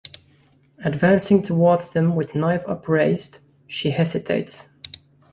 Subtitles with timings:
[0.83, 4.67] Advancing towards them with knife upraised, she hesitates.